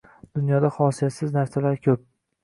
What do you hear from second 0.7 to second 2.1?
xosiyatsiz narsalar ko’p.